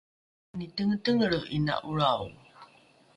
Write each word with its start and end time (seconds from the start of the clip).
mani 0.51 0.67
tengetengelre 0.77 1.39
’ina 1.55 1.75
’olrao 1.89 2.27